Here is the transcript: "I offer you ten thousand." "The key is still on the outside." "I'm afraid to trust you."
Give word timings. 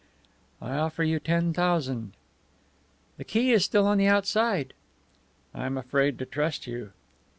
"I 0.59 0.77
offer 0.79 1.03
you 1.03 1.19
ten 1.19 1.53
thousand." 1.53 2.13
"The 3.17 3.23
key 3.23 3.51
is 3.51 3.63
still 3.63 3.85
on 3.85 3.99
the 3.99 4.07
outside." 4.07 4.73
"I'm 5.53 5.77
afraid 5.77 6.17
to 6.17 6.25
trust 6.25 6.65
you." 6.65 6.91